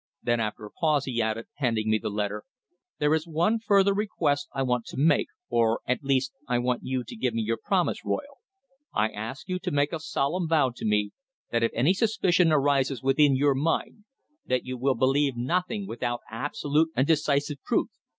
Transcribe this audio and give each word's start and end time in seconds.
Then, 0.23 0.39
after 0.39 0.65
a 0.65 0.71
pause, 0.71 1.05
he 1.05 1.21
added, 1.21 1.45
handing 1.57 1.87
me 1.91 1.99
the 1.99 2.09
letter: 2.09 2.43
"There 2.97 3.13
is 3.13 3.27
one 3.27 3.59
further 3.59 3.93
request 3.93 4.47
I 4.51 4.63
want 4.63 4.85
to 4.87 4.97
make 4.97 5.27
or, 5.47 5.81
at 5.85 6.03
least, 6.03 6.33
I 6.47 6.57
want 6.57 6.81
you 6.83 7.03
to 7.03 7.15
give 7.15 7.35
me 7.35 7.43
your 7.43 7.59
promise, 7.63 8.03
Royle. 8.03 8.39
I 8.91 9.09
ask 9.11 9.47
you 9.47 9.59
to 9.59 9.69
make 9.69 9.93
a 9.93 9.99
solemn 9.99 10.47
vow 10.47 10.71
to 10.75 10.85
me 10.85 11.11
that 11.51 11.61
if 11.61 11.69
any 11.75 11.93
suspicion 11.93 12.51
arises 12.51 13.03
within 13.03 13.35
your 13.35 13.53
mind, 13.53 14.05
that 14.43 14.65
you 14.65 14.75
will 14.75 14.95
believe 14.95 15.37
nothing 15.37 15.85
without 15.85 16.21
absolute 16.31 16.89
and 16.95 17.05
decisive 17.05 17.61
proof. 17.63 17.89